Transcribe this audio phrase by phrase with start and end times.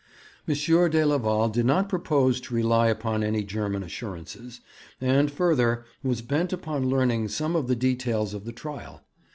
[0.47, 0.55] M.
[0.55, 4.59] de Leval did not propose to rely upon any German assurances,
[4.99, 9.03] and, further, was bent upon learning some of the details of the trial.